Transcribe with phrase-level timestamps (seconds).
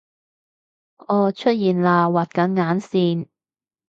[0.97, 3.27] 噢出現喇畫緊眼線！